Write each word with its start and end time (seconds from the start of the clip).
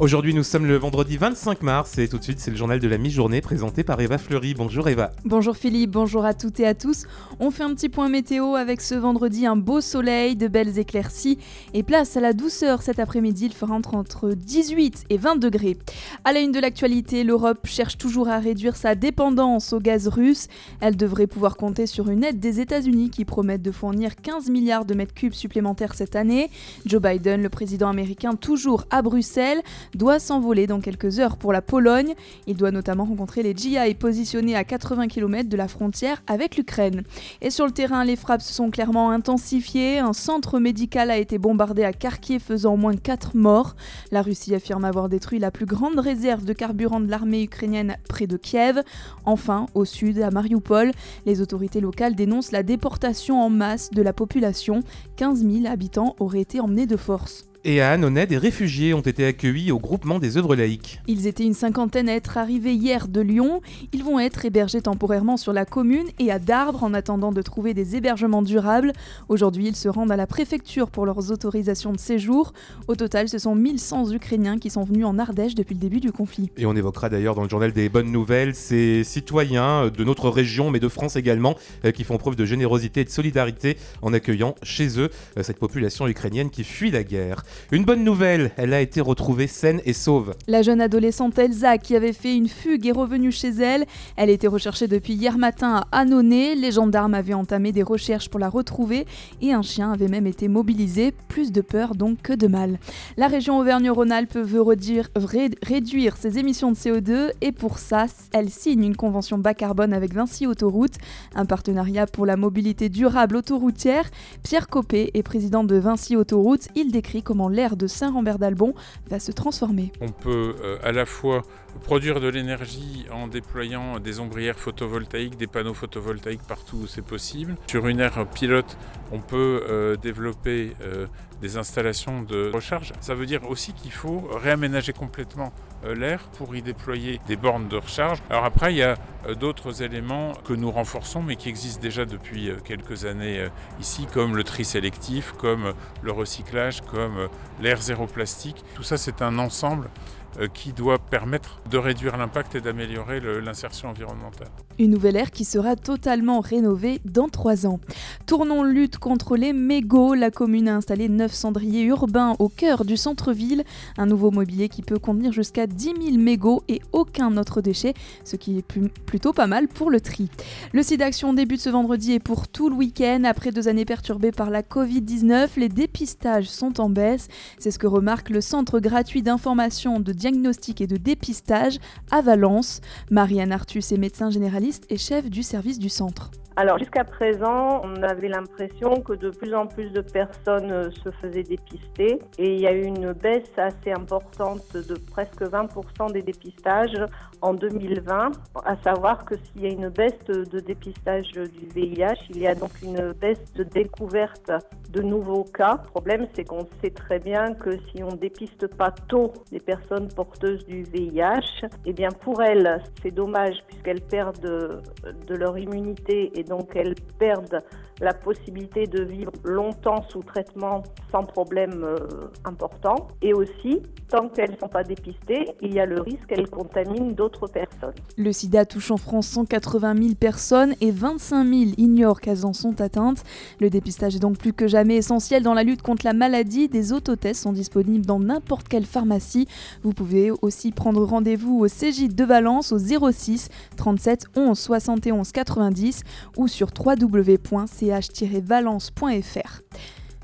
Aujourd'hui, 0.00 0.32
nous 0.32 0.42
sommes 0.42 0.64
le 0.64 0.78
vendredi 0.78 1.18
25 1.18 1.60
mars 1.60 1.98
et 1.98 2.08
tout 2.08 2.16
de 2.16 2.22
suite, 2.22 2.40
c'est 2.40 2.50
le 2.50 2.56
journal 2.56 2.80
de 2.80 2.88
la 2.88 2.96
mi-journée 2.96 3.42
présenté 3.42 3.84
par 3.84 4.00
Eva 4.00 4.16
Fleury. 4.16 4.54
Bonjour 4.54 4.88
Eva. 4.88 5.10
Bonjour 5.26 5.54
Philippe, 5.54 5.90
bonjour 5.90 6.24
à 6.24 6.32
toutes 6.32 6.58
et 6.58 6.66
à 6.66 6.72
tous. 6.72 7.04
On 7.38 7.50
fait 7.50 7.64
un 7.64 7.74
petit 7.74 7.90
point 7.90 8.08
météo 8.08 8.54
avec 8.54 8.80
ce 8.80 8.94
vendredi 8.94 9.44
un 9.44 9.56
beau 9.56 9.82
soleil, 9.82 10.36
de 10.36 10.48
belles 10.48 10.78
éclaircies 10.78 11.36
et 11.74 11.82
place 11.82 12.16
à 12.16 12.20
la 12.20 12.32
douceur 12.32 12.80
cet 12.80 12.98
après-midi. 12.98 13.44
Il 13.44 13.52
fera 13.52 13.74
entre 13.74 14.32
18 14.32 15.04
et 15.10 15.18
20 15.18 15.36
degrés. 15.36 15.76
À 16.24 16.32
la 16.32 16.40
une 16.40 16.52
de 16.52 16.60
l'actualité, 16.60 17.22
l'Europe 17.22 17.66
cherche 17.66 17.98
toujours 17.98 18.30
à 18.30 18.38
réduire 18.38 18.76
sa 18.76 18.94
dépendance 18.94 19.74
au 19.74 19.80
gaz 19.80 20.08
russe. 20.08 20.48
Elle 20.80 20.96
devrait 20.96 21.26
pouvoir 21.26 21.58
compter 21.58 21.84
sur 21.84 22.08
une 22.08 22.24
aide 22.24 22.40
des 22.40 22.60
États-Unis 22.60 23.10
qui 23.10 23.26
promettent 23.26 23.60
de 23.60 23.70
fournir 23.70 24.16
15 24.16 24.48
milliards 24.48 24.86
de 24.86 24.94
mètres 24.94 25.12
cubes 25.12 25.34
supplémentaires 25.34 25.94
cette 25.94 26.16
année. 26.16 26.48
Joe 26.86 27.02
Biden, 27.02 27.42
le 27.42 27.50
président 27.50 27.90
américain, 27.90 28.34
toujours 28.34 28.86
à 28.88 29.02
Bruxelles, 29.02 29.60
doit 29.94 30.18
s'envoler 30.18 30.66
dans 30.66 30.80
quelques 30.80 31.18
heures 31.18 31.36
pour 31.36 31.52
la 31.52 31.62
Pologne. 31.62 32.14
Il 32.46 32.56
doit 32.56 32.70
notamment 32.70 33.04
rencontrer 33.04 33.42
les 33.42 33.54
GI 33.54 33.94
positionnés 33.94 34.56
à 34.56 34.64
80 34.64 35.08
km 35.08 35.48
de 35.48 35.56
la 35.56 35.68
frontière 35.68 36.22
avec 36.26 36.56
l'Ukraine. 36.56 37.02
Et 37.40 37.50
sur 37.50 37.66
le 37.66 37.72
terrain, 37.72 38.04
les 38.04 38.16
frappes 38.16 38.42
se 38.42 38.52
sont 38.52 38.70
clairement 38.70 39.10
intensifiées. 39.10 39.98
Un 39.98 40.12
centre 40.12 40.58
médical 40.58 41.10
a 41.10 41.18
été 41.18 41.38
bombardé 41.38 41.84
à 41.84 41.92
Kharkiv, 41.92 42.40
faisant 42.40 42.74
au 42.74 42.76
moins 42.76 42.96
4 42.96 43.36
morts. 43.36 43.76
La 44.10 44.22
Russie 44.22 44.54
affirme 44.54 44.84
avoir 44.84 45.08
détruit 45.08 45.38
la 45.38 45.50
plus 45.50 45.66
grande 45.66 45.98
réserve 45.98 46.44
de 46.44 46.52
carburant 46.52 47.00
de 47.00 47.10
l'armée 47.10 47.42
ukrainienne 47.42 47.96
près 48.08 48.26
de 48.26 48.36
Kiev. 48.36 48.82
Enfin, 49.24 49.66
au 49.74 49.84
sud, 49.84 50.20
à 50.20 50.30
Mariupol, 50.30 50.92
les 51.26 51.40
autorités 51.40 51.80
locales 51.80 52.14
dénoncent 52.14 52.52
la 52.52 52.62
déportation 52.62 53.40
en 53.40 53.50
masse 53.50 53.90
de 53.90 54.02
la 54.02 54.12
population. 54.12 54.82
15 55.16 55.44
000 55.44 55.66
habitants 55.66 56.16
auraient 56.18 56.40
été 56.40 56.60
emmenés 56.60 56.86
de 56.86 56.96
force. 56.96 57.49
Et 57.62 57.82
à 57.82 57.90
Annonay, 57.90 58.26
des 58.26 58.38
réfugiés 58.38 58.94
ont 58.94 59.02
été 59.02 59.26
accueillis 59.26 59.70
au 59.70 59.78
groupement 59.78 60.18
des 60.18 60.38
œuvres 60.38 60.56
laïques. 60.56 60.98
Ils 61.06 61.26
étaient 61.26 61.44
une 61.44 61.52
cinquantaine 61.52 62.08
à 62.08 62.14
être 62.14 62.38
arrivés 62.38 62.72
hier 62.72 63.06
de 63.06 63.20
Lyon. 63.20 63.60
Ils 63.92 64.02
vont 64.02 64.18
être 64.18 64.46
hébergés 64.46 64.80
temporairement 64.80 65.36
sur 65.36 65.52
la 65.52 65.66
commune 65.66 66.06
et 66.18 66.32
à 66.32 66.38
Darbre 66.38 66.82
en 66.82 66.94
attendant 66.94 67.32
de 67.32 67.42
trouver 67.42 67.74
des 67.74 67.96
hébergements 67.96 68.40
durables. 68.40 68.94
Aujourd'hui, 69.28 69.66
ils 69.66 69.76
se 69.76 69.90
rendent 69.90 70.10
à 70.10 70.16
la 70.16 70.26
préfecture 70.26 70.90
pour 70.90 71.04
leurs 71.04 71.30
autorisations 71.32 71.92
de 71.92 71.98
séjour. 71.98 72.54
Au 72.88 72.96
total, 72.96 73.28
ce 73.28 73.38
sont 73.38 73.54
1100 73.54 74.12
Ukrainiens 74.12 74.56
qui 74.56 74.70
sont 74.70 74.84
venus 74.84 75.04
en 75.04 75.18
Ardèche 75.18 75.54
depuis 75.54 75.74
le 75.74 75.80
début 75.80 76.00
du 76.00 76.12
conflit. 76.12 76.50
Et 76.56 76.64
on 76.64 76.74
évoquera 76.74 77.10
d'ailleurs 77.10 77.34
dans 77.34 77.42
le 77.42 77.50
journal 77.50 77.72
des 77.72 77.90
bonnes 77.90 78.10
nouvelles 78.10 78.54
ces 78.54 79.04
citoyens 79.04 79.90
de 79.90 80.04
notre 80.04 80.30
région, 80.30 80.70
mais 80.70 80.80
de 80.80 80.88
France 80.88 81.16
également, 81.16 81.56
euh, 81.84 81.90
qui 81.90 82.04
font 82.04 82.16
preuve 82.16 82.36
de 82.36 82.46
générosité 82.46 83.02
et 83.02 83.04
de 83.04 83.10
solidarité 83.10 83.76
en 84.00 84.14
accueillant 84.14 84.54
chez 84.62 84.98
eux 84.98 85.10
euh, 85.36 85.42
cette 85.42 85.58
population 85.58 86.08
ukrainienne 86.08 86.48
qui 86.48 86.64
fuit 86.64 86.90
la 86.90 87.04
guerre. 87.04 87.44
Une 87.72 87.84
bonne 87.84 88.04
nouvelle, 88.04 88.50
elle 88.56 88.74
a 88.74 88.80
été 88.80 89.00
retrouvée 89.00 89.46
saine 89.46 89.80
et 89.84 89.92
sauve. 89.92 90.34
La 90.48 90.62
jeune 90.62 90.80
adolescente 90.80 91.38
Elsa, 91.38 91.78
qui 91.78 91.96
avait 91.96 92.12
fait 92.12 92.36
une 92.36 92.48
fugue, 92.48 92.86
est 92.86 92.92
revenue 92.92 93.32
chez 93.32 93.50
elle. 93.50 93.86
Elle 94.16 94.30
était 94.30 94.46
recherchée 94.46 94.88
depuis 94.88 95.14
hier 95.14 95.38
matin 95.38 95.84
à 95.90 96.00
Annonay. 96.00 96.54
Les 96.54 96.72
gendarmes 96.72 97.14
avaient 97.14 97.34
entamé 97.34 97.72
des 97.72 97.82
recherches 97.82 98.28
pour 98.28 98.40
la 98.40 98.48
retrouver 98.48 99.06
et 99.40 99.52
un 99.52 99.62
chien 99.62 99.92
avait 99.92 100.08
même 100.08 100.26
été 100.26 100.48
mobilisé. 100.48 101.12
Plus 101.28 101.52
de 101.52 101.60
peur 101.60 101.94
donc 101.94 102.22
que 102.22 102.32
de 102.32 102.46
mal. 102.46 102.78
La 103.16 103.28
région 103.28 103.58
Auvergne-Rhône-Alpes 103.58 104.36
veut 104.36 104.62
réduire 104.62 106.16
ses 106.16 106.38
émissions 106.38 106.72
de 106.72 106.76
CO2 106.76 107.30
et 107.40 107.52
pour 107.52 107.78
ça, 107.78 108.06
elle 108.32 108.50
signe 108.50 108.84
une 108.84 108.96
convention 108.96 109.38
bas 109.38 109.54
carbone 109.54 109.92
avec 109.92 110.14
Vinci 110.14 110.46
Autoroute, 110.46 110.94
un 111.34 111.46
partenariat 111.46 112.06
pour 112.06 112.26
la 112.26 112.36
mobilité 112.36 112.88
durable 112.88 113.36
autoroutière. 113.36 114.10
Pierre 114.42 114.68
Copé 114.68 115.10
est 115.14 115.22
président 115.22 115.64
de 115.64 115.76
Vinci 115.76 116.16
Autoroute. 116.16 116.68
Il 116.74 116.90
décrit 116.92 117.22
comment 117.22 117.39
l'air 117.48 117.76
de 117.76 117.86
Saint-Rambert 117.86 118.38
d'Albon 118.38 118.74
va 119.08 119.20
se 119.20 119.32
transformer. 119.32 119.92
On 120.00 120.08
peut 120.08 120.56
euh, 120.62 120.78
à 120.82 120.92
la 120.92 121.06
fois 121.06 121.42
produire 121.84 122.20
de 122.20 122.28
l'énergie 122.28 123.06
en 123.12 123.28
déployant 123.28 123.98
des 124.00 124.20
ombrières 124.20 124.58
photovoltaïques, 124.58 125.36
des 125.36 125.46
panneaux 125.46 125.74
photovoltaïques 125.74 126.42
partout 126.46 126.78
où 126.82 126.86
c'est 126.86 127.04
possible. 127.04 127.56
Sur 127.68 127.86
une 127.86 128.00
aire 128.00 128.26
pilote, 128.26 128.76
on 129.12 129.20
peut 129.20 129.62
euh, 129.68 129.96
développer 129.96 130.72
euh, 130.82 131.06
des 131.40 131.56
installations 131.56 132.22
de 132.22 132.50
recharge. 132.52 132.92
Ça 133.00 133.14
veut 133.14 133.26
dire 133.26 133.48
aussi 133.48 133.72
qu'il 133.72 133.92
faut 133.92 134.28
réaménager 134.32 134.92
complètement 134.92 135.52
euh, 135.84 135.94
l'air 135.94 136.20
pour 136.36 136.54
y 136.54 136.62
déployer 136.62 137.20
des 137.26 137.36
bornes 137.36 137.68
de 137.68 137.76
recharge. 137.76 138.18
Alors 138.30 138.44
après, 138.44 138.72
il 138.74 138.78
y 138.78 138.82
a 138.82 138.96
d'autres 139.38 139.82
éléments 139.82 140.32
que 140.46 140.52
nous 140.52 140.70
renforçons 140.70 141.22
mais 141.22 141.36
qui 141.36 141.48
existent 141.48 141.82
déjà 141.82 142.04
depuis 142.04 142.50
quelques 142.64 143.04
années 143.04 143.46
ici, 143.78 144.06
comme 144.12 144.36
le 144.36 144.44
tri 144.44 144.64
sélectif, 144.64 145.32
comme 145.32 145.74
le 146.02 146.12
recyclage, 146.12 146.80
comme 146.82 147.28
l'air 147.60 147.80
zéro 147.80 148.06
plastique. 148.06 148.64
Tout 148.74 148.82
ça, 148.82 148.96
c'est 148.96 149.22
un 149.22 149.38
ensemble 149.38 149.88
euh, 149.88 150.19
qui 150.54 150.72
doit 150.72 150.98
permettre 150.98 151.60
de 151.70 151.78
réduire 151.78 152.16
l'impact 152.16 152.54
et 152.54 152.60
d'améliorer 152.60 153.20
l'insertion 153.40 153.88
environnementale. 153.88 154.48
Une 154.78 154.90
nouvelle 154.90 155.16
ère 155.16 155.30
qui 155.30 155.44
sera 155.44 155.76
totalement 155.76 156.40
rénovée 156.40 157.00
dans 157.04 157.28
trois 157.28 157.66
ans. 157.66 157.80
Tournons 158.26 158.62
lutte 158.62 158.98
contre 158.98 159.36
les 159.36 159.52
mégots. 159.52 160.14
La 160.14 160.30
commune 160.30 160.68
a 160.68 160.76
installé 160.76 161.08
9 161.08 161.32
cendriers 161.32 161.82
urbains 161.84 162.34
au 162.38 162.48
cœur 162.48 162.84
du 162.84 162.96
centre-ville. 162.96 163.64
Un 163.98 164.06
nouveau 164.06 164.30
mobilier 164.30 164.68
qui 164.68 164.82
peut 164.82 164.98
contenir 164.98 165.32
jusqu'à 165.32 165.66
10 165.66 165.94
000 166.02 166.16
mégots 166.18 166.62
et 166.68 166.80
aucun 166.92 167.36
autre 167.36 167.60
déchet, 167.60 167.94
ce 168.24 168.36
qui 168.36 168.58
est 168.58 168.62
plutôt 169.06 169.32
pas 169.32 169.46
mal 169.46 169.68
pour 169.68 169.90
le 169.90 170.00
tri. 170.00 170.30
Le 170.72 170.82
site 170.82 171.00
d'action 171.00 171.34
débute 171.34 171.60
ce 171.60 171.70
vendredi 171.70 172.12
et 172.12 172.20
pour 172.20 172.48
tout 172.48 172.70
le 172.70 172.76
week-end. 172.76 173.24
Après 173.24 173.50
deux 173.52 173.68
années 173.68 173.84
perturbées 173.84 174.32
par 174.32 174.50
la 174.50 174.62
Covid-19, 174.62 175.48
les 175.56 175.68
dépistages 175.68 176.48
sont 176.48 176.80
en 176.80 176.88
baisse. 176.88 177.28
C'est 177.58 177.70
ce 177.70 177.78
que 177.78 177.86
remarque 177.86 178.30
le 178.30 178.40
centre 178.40 178.80
gratuit 178.80 179.22
d'information 179.22 180.00
de 180.00 180.12
diagnostic 180.20 180.80
et 180.80 180.86
de 180.86 180.96
dépistage 180.96 181.78
à 182.10 182.20
Valence. 182.20 182.80
Marianne 183.10 183.50
Artus 183.50 183.90
est 183.90 183.96
médecin 183.96 184.30
généraliste 184.30 184.86
et 184.90 184.98
chef 184.98 185.28
du 185.28 185.42
service 185.42 185.78
du 185.78 185.88
centre. 185.88 186.30
Alors 186.56 186.78
jusqu'à 186.78 187.04
présent, 187.04 187.80
on 187.84 188.02
avait 188.02 188.28
l'impression 188.28 189.00
que 189.02 189.12
de 189.12 189.30
plus 189.30 189.54
en 189.54 189.66
plus 189.66 189.90
de 189.90 190.00
personnes 190.00 190.72
euh, 190.72 190.90
se 190.90 191.10
faisaient 191.10 191.44
dépister 191.44 192.18
et 192.38 192.54
il 192.54 192.60
y 192.60 192.66
a 192.66 192.72
eu 192.72 192.82
une 192.82 193.12
baisse 193.12 193.50
assez 193.56 193.92
importante 193.92 194.76
de 194.76 194.94
presque 195.12 195.42
20% 195.42 196.12
des 196.12 196.22
dépistages 196.22 196.98
en 197.40 197.54
2020, 197.54 198.32
à 198.64 198.76
savoir 198.82 199.24
que 199.24 199.36
s'il 199.36 199.62
y 199.62 199.66
a 199.66 199.70
une 199.70 199.88
baisse 199.88 200.24
de 200.26 200.60
dépistage 200.60 201.30
du 201.30 201.66
VIH, 201.74 202.26
il 202.30 202.38
y 202.38 202.46
a 202.46 202.54
donc 202.54 202.70
une 202.82 203.12
baisse 203.12 203.52
de 203.54 203.62
découverte 203.62 204.50
de 204.90 205.00
nouveaux 205.00 205.44
cas. 205.44 205.80
Le 205.84 205.90
problème, 205.90 206.26
c'est 206.34 206.44
qu'on 206.44 206.66
sait 206.82 206.90
très 206.90 207.20
bien 207.20 207.54
que 207.54 207.78
si 207.90 208.02
on 208.02 208.14
dépiste 208.16 208.66
pas 208.76 208.90
tôt 208.90 209.32
les 209.52 209.60
personnes 209.60 210.08
porteuses 210.08 210.66
du 210.66 210.82
VIH, 210.82 211.66
eh 211.86 211.92
bien 211.92 212.10
pour 212.10 212.42
elles, 212.42 212.82
c'est 213.00 213.14
dommage 213.14 213.56
puisqu'elles 213.68 214.02
perdent 214.02 214.40
de 214.40 215.34
leur 215.34 215.56
immunité 215.56 216.32
et 216.38 216.42
donc 216.50 216.74
elles 216.74 216.96
perdent 217.18 217.60
la 218.00 218.14
possibilité 218.14 218.86
de 218.86 219.02
vivre 219.02 219.32
longtemps 219.44 220.02
sous 220.08 220.22
traitement 220.22 220.82
sans 221.10 221.22
problème 221.22 221.84
euh, 221.84 221.96
important. 222.44 223.08
Et 223.20 223.34
aussi, 223.34 223.82
tant 224.08 224.28
qu'elles 224.28 224.52
ne 224.52 224.56
sont 224.56 224.68
pas 224.68 224.84
dépistées, 224.84 225.46
il 225.60 225.74
y 225.74 225.80
a 225.80 225.86
le 225.86 226.00
risque 226.00 226.26
qu'elles 226.28 226.48
contaminent 226.48 227.12
d'autres 227.12 227.46
personnes. 227.46 227.94
Le 228.16 228.32
sida 228.32 228.64
touche 228.64 228.90
en 228.90 228.96
France 228.96 229.28
180 229.28 229.96
000 229.96 230.14
personnes 230.14 230.74
et 230.80 230.90
25 230.90 231.44
000 231.46 231.60
ignorent 231.76 232.20
qu'elles 232.20 232.46
en 232.46 232.52
sont 232.52 232.80
atteintes. 232.80 233.22
Le 233.60 233.68
dépistage 233.68 234.16
est 234.16 234.20
donc 234.20 234.38
plus 234.38 234.52
que 234.52 234.66
jamais 234.66 234.96
essentiel 234.96 235.42
dans 235.42 235.54
la 235.54 235.62
lutte 235.62 235.82
contre 235.82 236.06
la 236.06 236.14
maladie. 236.14 236.68
Des 236.68 236.92
autotests 236.92 237.42
sont 237.42 237.52
disponibles 237.52 238.06
dans 238.06 238.18
n'importe 238.18 238.68
quelle 238.68 238.86
pharmacie. 238.86 239.46
Vous 239.82 239.92
pouvez 239.92 240.30
aussi 240.42 240.72
prendre 240.72 241.04
rendez-vous 241.04 241.60
au 241.62 241.66
CJ 241.66 242.08
de 242.08 242.24
Valence 242.24 242.72
au 242.72 242.78
06 242.78 243.50
37 243.76 244.26
11 244.36 244.58
71 244.58 245.32
90 245.32 246.02
ou 246.36 246.48
sur 246.48 246.68
www.ch-valence.fr. 246.78 249.62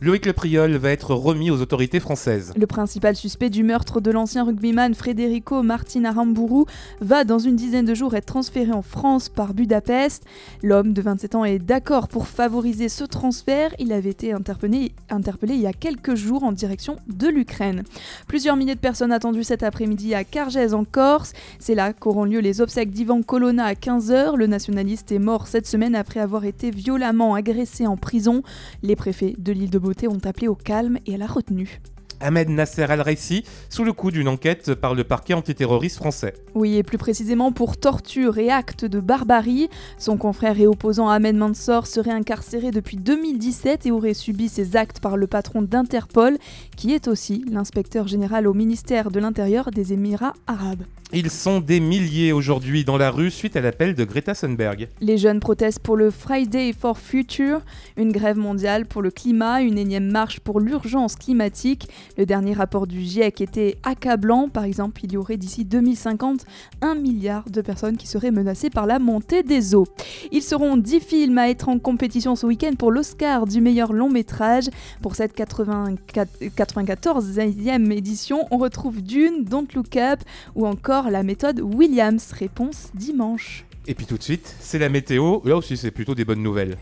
Loïc 0.03 0.27
Lepriol 0.27 0.77
va 0.77 0.91
être 0.91 1.15
remis 1.15 1.51
aux 1.51 1.63
autorités 1.63 2.01
françaises. 2.01 2.53
Le 2.55 2.67
principal 2.67 3.17
suspect 3.17 3.49
du 3.49 3.65
meurtre 3.65 4.03
de 4.03 4.11
l'ancien 4.11 4.45
rugbyman 4.45 4.95
Federico 4.95 5.63
Martin 5.63 6.05
Aramburu 6.05 6.67
va 7.01 7.25
dans 7.25 7.39
une 7.39 7.57
dizaine 7.57 7.87
de 7.87 7.95
jours 7.95 8.15
être 8.15 8.27
transféré 8.27 8.73
en 8.73 8.83
France 8.83 9.31
par 9.31 9.55
Budapest. 9.55 10.27
L'homme 10.63 10.93
de 10.93 11.01
27 11.01 11.35
ans 11.35 11.47
est 11.47 11.59
d'accord 11.59 12.09
pour 12.09 12.29
favoriser 12.29 12.91
ce 12.91 13.05
transfert. 13.05 13.75
Il 13.79 13.91
avait 13.91 14.11
été 14.11 14.35
interpellé, 14.35 14.93
il 15.09 15.61
y 15.61 15.67
a 15.67 15.73
quelques 15.73 16.15
jours 16.15 16.45
en 16.45 16.53
direction 16.53 16.97
de 17.09 17.29
l'Ukraine. 17.29 17.83
Plusieurs 18.29 18.57
milliers 18.57 18.75
de 18.75 18.81
personnes 18.81 19.13
attendues 19.13 19.45
cet 19.45 19.63
après-midi 19.63 20.15
à 20.15 20.25
Cargèse 20.25 20.75
en 20.75 20.85
Corse. 20.85 21.33
C'est 21.59 21.75
là 21.75 21.95
qu'auront 21.95 22.27
lieu 22.27 22.41
les 22.41 22.61
obsèques 22.61 22.91
d'Ivan 22.91 23.23
Colonna 23.23 23.65
à 23.65 23.73
15h. 23.73 24.37
Le 24.37 24.47
nationaliste 24.47 25.11
est 25.11 25.19
mort 25.19 25.47
cette 25.47 25.67
semaine 25.67 25.95
après 25.95 26.21
avoir 26.21 26.45
été 26.45 26.71
violemment 26.71 27.35
agressé 27.35 27.87
en 27.87 27.97
prison. 27.97 28.43
Les 28.83 28.95
préfets 28.95 29.35
de 29.39 29.53
l'île 29.53 29.71
de 29.71 29.86
ont 30.09 30.25
appelé 30.25 30.49
au 30.49 30.55
calme 30.55 30.99
et 31.07 31.15
à 31.15 31.19
la 31.19 31.27
retenue. 31.27 31.81
Ahmed 32.21 32.49
Nasser 32.49 32.83
al-Raisi 32.83 33.45
sous 33.69 33.85
le 33.85 33.93
coup 33.93 34.11
d'une 34.11 34.29
enquête 34.29 34.75
par 34.75 34.95
le 34.95 35.05
parquet 35.05 35.35
antiterroriste 35.35 35.97
français. 35.97 36.35
Oui, 36.55 36.77
et 36.77 36.83
plus 36.83 36.99
précisément 36.99 37.53
pour 37.53 37.77
torture 37.77 38.39
et 38.39 38.51
actes 38.51 38.85
de 38.85 39.01
barbarie. 39.01 39.69
Son 39.99 40.17
confrère 40.17 40.59
et 40.61 40.67
opposant 40.67 41.09
Ahmed 41.09 41.37
Mansour 41.37 41.87
serait 41.87 42.11
incarcéré 42.11 42.71
depuis 42.71 42.97
2017 42.97 43.87
et 43.87 43.91
aurait 43.91 44.15
subi 44.15 44.49
ces 44.49 44.77
actes 44.77 45.01
par 45.01 45.17
le 45.17 45.27
patron 45.27 45.63
d'Interpol, 45.63 46.39
qui 46.77 46.93
est 46.93 47.09
aussi 47.09 47.45
l'inspecteur 47.51 48.09
général 48.09 48.47
au 48.47 48.55
ministère 48.55 49.11
de 49.11 49.21
l'Intérieur 49.21 49.71
des 49.71 49.93
Émirats 49.93 50.35
arabes. 50.47 50.85
Ils 51.13 51.31
sont 51.31 51.61
des 51.61 51.79
milliers 51.79 52.33
aujourd'hui 52.33 52.85
dans 52.85 52.97
la 52.97 53.13
rue 53.13 53.31
suite 53.31 53.55
à 53.55 53.61
l'appel 53.61 53.95
de 53.95 54.03
Greta 54.03 54.35
Thunberg. 54.35 54.89
Les 55.01 55.19
jeunes 55.19 55.39
protestent 55.39 55.79
pour 55.79 55.97
le 55.97 56.11
Friday 56.11 56.73
for 56.73 56.99
Future, 56.99 57.61
une 57.97 58.11
grève 58.11 58.37
mondiale 58.37 58.87
pour 58.87 59.03
le 59.03 59.13
climat, 59.13 59.63
une 59.63 59.79
énième 59.79 60.11
marche 60.11 60.41
pour 60.41 60.59
l'urgence 60.59 61.15
climatique. 61.15 61.89
Le 62.19 62.27
dernier 62.27 62.53
rapport 62.53 62.87
du 62.87 63.01
GIEC 63.01 63.41
était 63.41 63.79
accablant. 63.83 64.49
Par 64.49 64.65
exemple, 64.65 65.01
il 65.05 65.13
y 65.13 65.17
aurait 65.17 65.37
d'ici 65.37 65.65
2050 65.65 66.45
un 66.83 66.95
milliard 66.95 67.49
de 67.51 67.61
personnes 67.61 67.97
qui 67.97 68.07
seraient 68.07 68.31
menacées 68.31 68.71
par 68.71 68.87
la 68.87 68.99
montée 68.99 69.43
des 69.43 69.75
eaux. 69.75 69.87
Ils 70.33 70.43
seront 70.43 70.77
10 70.77 71.01
films 71.01 71.39
à 71.39 71.49
être 71.49 71.69
en 71.69 71.79
compétition 71.79 72.37
ce 72.37 72.47
week-end 72.47 72.73
pour 72.79 72.91
l'Oscar 72.91 73.47
du 73.47 73.61
meilleur 73.61 73.93
long 73.93 74.11
métrage. 74.11 74.69
Pour 75.03 75.15
cette 75.15 75.37
94e 75.37 77.93
édition, 77.93 78.47
on 78.51 78.59
retrouve 78.59 79.03
Dune, 79.03 79.45
Don't 79.45 79.69
Look 79.75 79.97
Up 79.97 80.21
ou 80.55 80.67
encore 80.67 81.11
la 81.11 81.23
méthode 81.23 81.61
Williams. 81.61 82.33
Réponse 82.33 82.91
dimanche. 82.95 83.65
Et 83.87 83.95
puis 83.95 84.07
tout 84.07 84.19
de 84.19 84.23
suite, 84.23 84.55
c'est 84.61 84.79
la 84.79 84.89
météo. 84.89 85.41
Là 85.45 85.57
aussi, 85.57 85.77
c'est 85.77 85.91
plutôt 85.91 86.15
des 86.15 86.25
bonnes 86.25 86.43
nouvelles. 86.43 86.77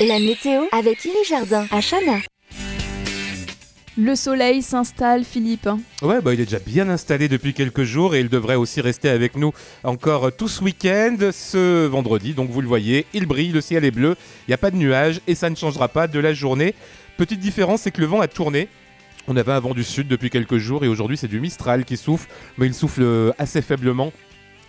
La 0.00 0.18
météo 0.18 0.64
avec 0.72 1.04
Illy 1.04 1.24
Jardin 1.28 1.66
à 1.70 1.80
Chana. 1.80 2.18
Le 3.96 4.16
soleil 4.16 4.60
s'installe, 4.62 5.22
Philippe. 5.22 5.68
Ouais, 6.02 6.20
bah, 6.20 6.34
il 6.34 6.40
est 6.40 6.46
déjà 6.46 6.58
bien 6.58 6.88
installé 6.88 7.28
depuis 7.28 7.54
quelques 7.54 7.84
jours 7.84 8.16
et 8.16 8.20
il 8.20 8.28
devrait 8.28 8.56
aussi 8.56 8.80
rester 8.80 9.08
avec 9.08 9.36
nous 9.36 9.52
encore 9.84 10.34
tout 10.34 10.48
ce 10.48 10.64
week-end, 10.64 11.16
ce 11.30 11.86
vendredi. 11.86 12.34
Donc 12.34 12.50
vous 12.50 12.60
le 12.60 12.66
voyez, 12.66 13.06
il 13.14 13.26
brille, 13.26 13.52
le 13.52 13.60
ciel 13.60 13.84
est 13.84 13.92
bleu, 13.92 14.16
il 14.48 14.50
n'y 14.50 14.54
a 14.54 14.58
pas 14.58 14.72
de 14.72 14.76
nuages 14.76 15.20
et 15.28 15.36
ça 15.36 15.48
ne 15.48 15.54
changera 15.54 15.86
pas 15.86 16.08
de 16.08 16.18
la 16.18 16.34
journée. 16.34 16.74
Petite 17.18 17.38
différence, 17.38 17.82
c'est 17.82 17.92
que 17.92 18.00
le 18.00 18.08
vent 18.08 18.20
a 18.20 18.26
tourné. 18.26 18.66
On 19.28 19.36
avait 19.36 19.52
un 19.52 19.60
vent 19.60 19.74
du 19.74 19.84
sud 19.84 20.08
depuis 20.08 20.28
quelques 20.28 20.58
jours 20.58 20.84
et 20.84 20.88
aujourd'hui 20.88 21.16
c'est 21.16 21.28
du 21.28 21.38
Mistral 21.38 21.84
qui 21.84 21.96
souffle, 21.96 22.28
mais 22.58 22.66
il 22.66 22.74
souffle 22.74 23.32
assez 23.38 23.62
faiblement 23.62 24.12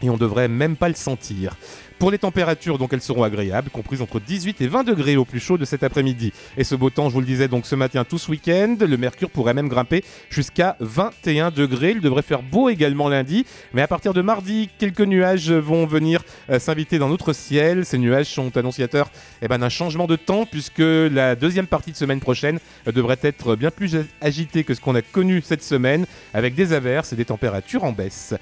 et 0.02 0.10
on 0.10 0.18
devrait 0.18 0.48
même 0.48 0.76
pas 0.76 0.90
le 0.90 0.96
sentir. 0.96 1.56
Pour 1.98 2.12
les 2.12 2.18
températures, 2.18 2.78
donc 2.78 2.92
elles 2.92 3.02
seront 3.02 3.24
agréables, 3.24 3.70
comprises 3.70 4.02
entre 4.02 4.20
18 4.20 4.60
et 4.60 4.68
20 4.68 4.84
degrés 4.84 5.16
au 5.16 5.24
plus 5.24 5.40
chaud 5.40 5.58
de 5.58 5.64
cet 5.64 5.82
après-midi. 5.82 6.34
Et 6.58 6.66
ce 6.66 6.76
beau 6.76 6.90
temps, 6.90 7.08
je 7.08 7.14
vous 7.14 7.22
le 7.22 7.26
disais 7.26 7.48
donc 7.48 7.66
ce 7.66 7.76
matin, 7.76 8.04
tout 8.04 8.18
ce 8.18 8.30
week-end, 8.30 8.76
le 8.82 8.98
mercure 8.98 9.30
pourrait 9.30 9.54
même 9.54 9.70
grimper 9.70 10.04
jusqu'à 10.30 10.76
21 10.82 11.52
degrés. 11.52 11.92
Il 11.92 12.02
devrait 12.02 12.22
faire 12.22 12.42
beau 12.42 12.68
également 12.68 13.08
lundi, 13.08 13.46
mais 13.74 13.82
à 13.82 13.88
partir 13.88 14.14
de 14.14 14.22
mardi, 14.22 14.70
quelques 14.78 15.02
nuages 15.02 15.52
vont 15.52 15.86
venir 15.86 16.22
euh, 16.50 16.60
s'inviter 16.60 17.00
dans 17.00 17.08
notre 17.08 17.32
ciel. 17.32 17.86
Ces 17.86 17.98
nuages 17.98 18.28
sont 18.28 18.58
annonciateurs 18.58 19.10
eh 19.42 19.48
ben, 19.48 19.60
d'un 19.60 19.70
changement 19.70 20.06
de 20.06 20.18
temps, 20.18 20.46
puisque 20.46 20.80
la 20.80 21.36
deuxième 21.36 21.68
partie 21.68 21.94
de 21.94 21.98
semaine 21.98 22.20
prochaine 22.20 22.60
euh, 22.88 22.92
devrait 22.92 23.20
être 23.22 23.56
bien 23.56 23.72
plus 23.72 23.98
agitée 24.20 24.66
que 24.66 24.74
ce 24.74 24.82
qu'on 24.82 24.96
a 24.96 25.02
connu 25.02 25.42
cette 25.42 25.64
semaine, 25.64 26.06
avec 26.34 26.56
des 26.56 26.74
averses 26.74 27.14
et 27.14 27.16
des 27.16 27.26
températures 27.26 27.86
en 27.86 27.94
baisse. 27.94 28.36